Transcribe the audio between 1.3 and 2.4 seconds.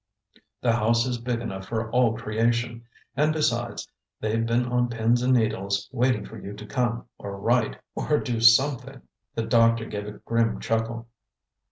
enough for all